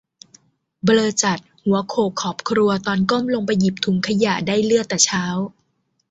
[0.83, 5.25] เบลอจัด หัวโขกขอบครัวตอนก้มลมไปหยิบถุงขยะ ได้เลือดแต่เช้า